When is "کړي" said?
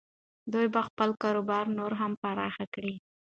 2.73-2.95